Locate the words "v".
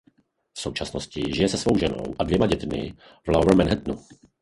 0.53-0.59, 3.23-3.27